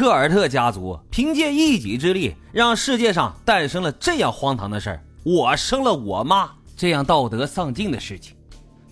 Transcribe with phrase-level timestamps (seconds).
[0.00, 8.34] 科尔特家族凭借一己之力，让世界上诞生了这样荒唐的事儿：我生了我妈，这样道德丧尽的事情。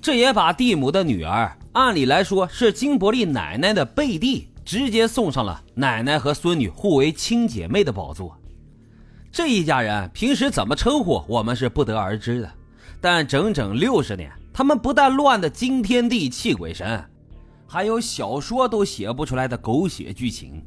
[0.03, 8.37] 这也把蒂姆的女儿，按理来说是金伯利奶奶的贝蒂，直接送上了奶奶和孙女互为亲姐妹的宝座。
[9.33, 12.53] 这一家人平时怎么称呼，我们是不得而知的。
[13.01, 17.03] 但整整六十年，他们不但乱得惊天地泣鬼神，
[17.67, 20.63] 还有小说都写不出来的狗血剧情。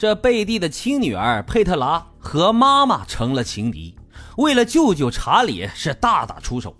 [0.00, 3.94] 这贝蒂的亲女儿佩特拉和妈妈成了情敌，
[4.38, 6.74] 为了救救查理是大打出手。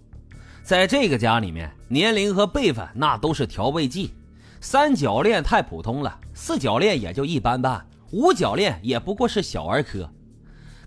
[0.63, 4.15] 在这个家里面，年龄和辈分那都是调味剂。
[4.63, 10.11] 三角恋太普通了，四角恋也就一般般，五角恋也不过是小儿科。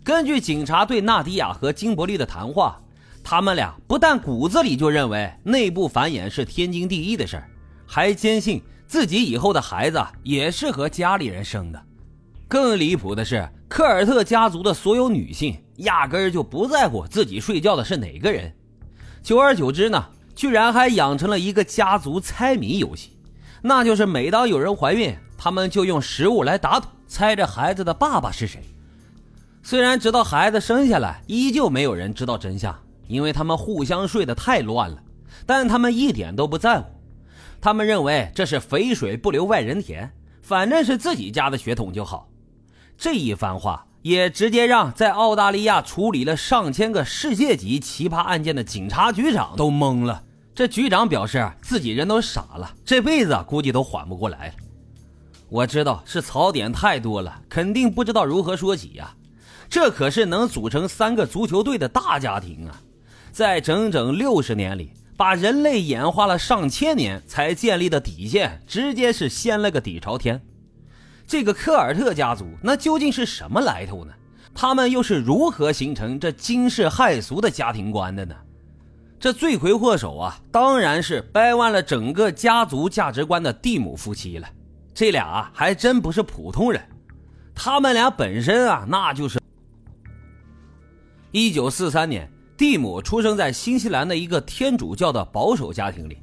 [0.03, 2.81] 根据警察对纳迪亚和金伯利的谈话。
[3.23, 7.47] 他们俩不但骨子里就认为内部繁衍是天经地义的事儿，
[7.85, 11.79] 还坚信自己以后的孩子也是和家里人生的。
[12.53, 18.53] 更离谱的是，科尔特家族的所有女性压根儿就不在乎自己睡觉的是哪个人。
[19.23, 20.05] 久而久之呢，
[20.36, 23.17] 居然还养成了一个家族猜谜游戏，
[23.64, 28.61] 那就是每当有人怀孕，他们就用食物来打赌，猜着孩子的爸爸是谁。
[29.64, 32.77] 虽然直到孩子生下来，依旧没有人知道真相。
[33.08, 35.02] 因为他们互相睡得太乱了，
[35.47, 36.86] 但他们一点都不在乎。
[37.59, 40.08] 他们认为这是肥水不流外人田，
[40.44, 42.30] 反正是自己家的血统就好。
[42.97, 50.23] 这一番话也直接让在澳大利亚处理了上千个世界级奇葩案件的警察局长都懵了。
[50.55, 54.53] 这局长表示自己人都傻了，这辈子估计都缓不过来了。
[55.49, 59.16] 我知道是槽点太多了，肯定不知道如何说起呀。
[59.69, 62.81] 这可是能组成三个足球队的大家庭啊！
[63.31, 70.39] 在整整六十年里，把人类演化了上千年才建立的底线，直接是掀了个底朝天。
[71.34, 74.14] 这个科尔特家族，那究竟是什么来头呢？
[74.53, 78.36] 他们又是如何形成这惊世骇俗的家庭观的呢？
[79.20, 84.48] 这罪魁祸首啊，当然是掰弯了整个家族价值观的蒂姆夫妻了。
[84.93, 86.80] 这俩啊，还真不是普通人，
[87.55, 89.39] 他们俩本身啊，那就是
[91.32, 92.32] 一九四三年。
[92.55, 96.20] 蒂姆出生在新西兰的一个天主教的保守家庭里。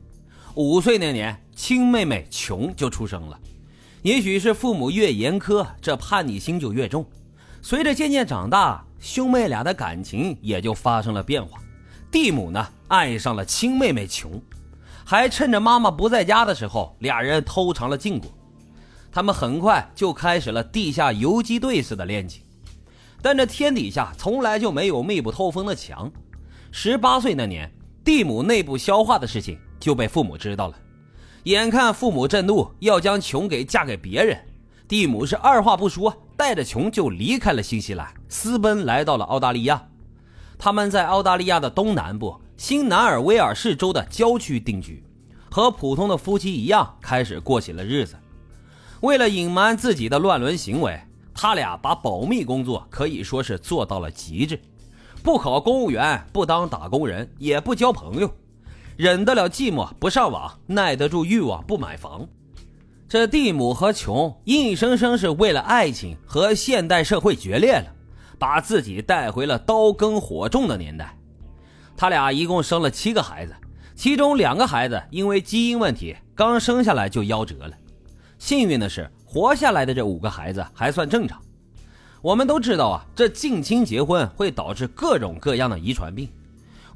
[0.55, 3.37] 五岁那年，亲妹妹琼就出生了。
[4.03, 7.05] 也许是父母越严苛，这叛逆心就越重。
[7.61, 11.59] 随着渐渐长大，兄妹俩的感情也就发生了变化。
[12.11, 14.41] 蒂姆呢，爱上了亲妹妹琼，
[15.05, 18.31] 还趁着妈妈不在家的时候，俩人偷尝了禁果。
[19.13, 22.43] 他们很快就开始了地下游击队似的恋情。
[23.21, 26.11] 但这天底下从来就没有密不透风的墙。
[26.73, 27.71] 十八岁那年，
[28.03, 30.75] 蒂姆内部消化的事情就被父母知道了。
[31.45, 34.39] 眼看父母震怒，要将琼给嫁给别人，
[34.87, 39.89] 蒂姆是二话不说，带着琼就离开了新西兰，私奔来到了澳大利亚。
[40.59, 45.03] 他们在澳大利亚的东南部新南尔威尔士州的郊区定居，
[45.51, 48.17] 和普通的夫妻一样，开始过起了日子。
[49.01, 51.01] 为了隐瞒自己的乱伦行为。
[51.33, 54.61] 他俩把保密工作可以说是做到了极致，
[55.23, 58.31] 不考公务员，不当打工人，也不交朋友，
[59.01, 62.29] 忍得了寂寞不上网，耐得住欲望不买房。
[63.09, 67.87] 这蒂姆和琼硬生生是为了爱情和现代社会决裂了，
[68.39, 71.17] 把自己带回了刀耕火种的年代。
[71.97, 73.55] 他俩一共生了七个孩子，
[73.95, 77.73] 其中两个孩子因为基因问题刚生下来就夭折了。
[78.39, 79.11] 幸运的是。
[79.25, 81.41] 活下来的这五个孩子还算正常。
[82.21, 86.29] 我们都知道啊，这近亲结婚会导致各种各样的遗传病。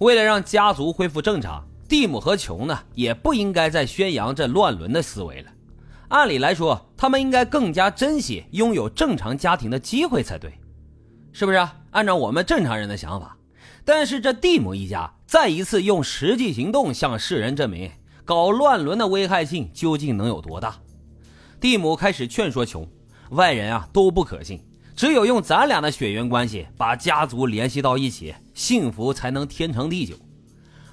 [0.01, 5.51] 为了让家族恢复正常，蒂姆和琼呢也不应该再宣扬这乱伦的思维了。
[6.09, 10.53] 按理来说，他们应该更加珍惜拥有正常家庭的机会才对，
[11.33, 11.69] 是不是？
[11.91, 13.37] 按照我们正常人的想法。
[13.85, 17.91] 但是这蒂姆一家再一次用实际行动向世人证明，
[18.25, 20.77] 搞乱伦的危害性究竟能有多大。
[21.61, 22.89] 蒂姆开始劝说琼，
[23.31, 24.61] 外人啊都不可信，
[24.95, 30.15] 只有用咱俩的血缘关系把家族联系到一起，幸福才能天长地久。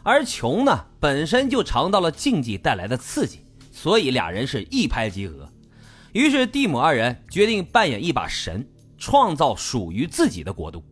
[0.03, 5.47] 而琼呢，本身就尝到了禁忌带来的刺激，所以俩人是一拍即合。
[6.11, 8.67] 于是蒂姆二人决定扮演一把神，
[8.97, 10.83] 创造属于自己的国度。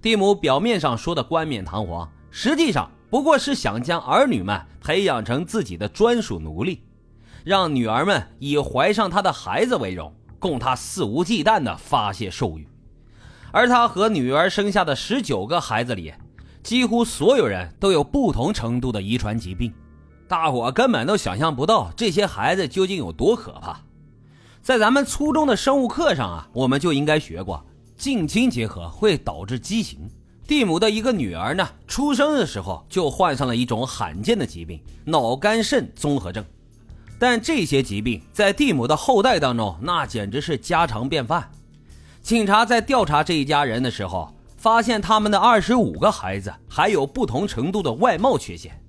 [0.00, 6.82] 蒂姆表面上说的冠冕堂皇，实际上不过是想将儿女们培养成自己的专属奴隶。
[7.44, 12.68] 让女儿们以怀上他的孩子为荣，供他肆无忌惮地发泄兽欲。
[13.52, 16.12] 而他和女儿生下的十九个孩子里，
[16.62, 19.72] 几乎所有人都有不同程度的遗传疾病，
[20.28, 23.80] 大伙根本都想象不到这些孩子究竟有多可怕。
[24.62, 27.64] 在咱们初中的生物课上啊，我们就应该学过，
[27.96, 30.08] 近亲结合会导致畸形。
[30.46, 36.44] 蒂姆的一个女儿呢，出生的时候就患上了一种罕见的疾病——脑干肾综合症。
[37.18, 41.50] 但这些疾病在蒂姆的后代当中，那简直是家常便饭。
[42.20, 44.32] 警察在调查这一家人的时候，
[44.62, 48.80] 发现他们的二十五个孩子还有不同程度的外貌缺陷，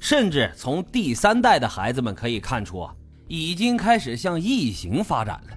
[0.00, 2.84] 甚至从第三代的孩子们可以看出，
[3.28, 5.56] 已经开始向异形发展了。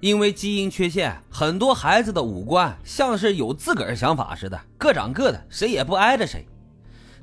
[0.00, 6.44] 因为基因缺陷，很多孩子的五官像是有自个儿想法似的，各长各的，谁也不挨着谁。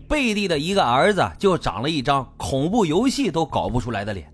[0.08, 4.32] 贝蒂的一个儿子就长了一张恐怖游戏都搞不出来的脸，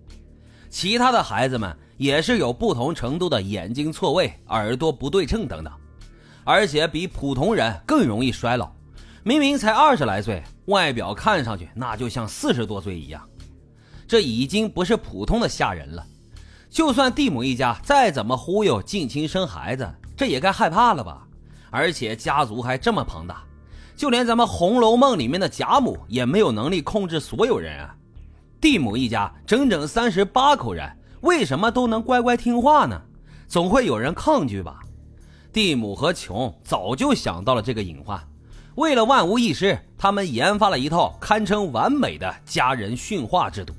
[0.69, 5.73] 其他的孩子们也是有不同程度的眼睛错位、耳朵不对称等等，
[6.43, 8.71] 而且比普通人更容易衰老。
[9.23, 13.21] 明明才二十来岁，外表看上去那就像四十多岁一样，
[14.07, 16.05] 这已经不是普通的吓人了。
[16.69, 21.25] 就算蒂姆一家再怎么忽悠近亲生孩子，这也该害怕了吧？
[21.69, 23.43] 而且家族还这么庞大，
[23.95, 27.95] 就连咱们《红楼梦》里面的贾母也没有能力控制所有人啊！
[28.59, 30.91] 蒂姆一家整整三十八口人，
[31.21, 33.01] 为什么都能乖乖听话呢？
[33.47, 34.81] 总会有人抗拒吧？
[35.53, 38.19] 蒂姆和琼早就想到了这个隐患，
[38.73, 43.71] 为了万无一失，他们研发了一套堪称完美的家人驯化制度。